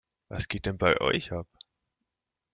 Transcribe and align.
Was 0.29 0.47
geht 0.47 0.65
denn 0.65 0.79
bei 0.79 0.99
euch 0.99 1.31
ab? 1.31 1.45